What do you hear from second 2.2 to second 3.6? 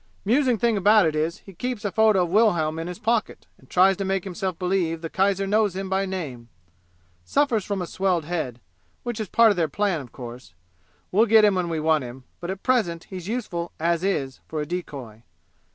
of Wilhelm in his pocket